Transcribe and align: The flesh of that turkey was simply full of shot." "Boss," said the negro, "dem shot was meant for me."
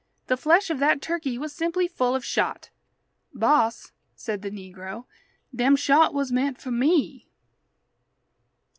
The 0.25 0.35
flesh 0.35 0.71
of 0.71 0.79
that 0.79 0.99
turkey 0.99 1.37
was 1.37 1.53
simply 1.53 1.87
full 1.87 2.15
of 2.15 2.25
shot." 2.25 2.71
"Boss," 3.35 3.91
said 4.15 4.41
the 4.41 4.49
negro, 4.49 5.05
"dem 5.55 5.75
shot 5.75 6.11
was 6.11 6.31
meant 6.31 6.59
for 6.59 6.71
me." 6.71 7.29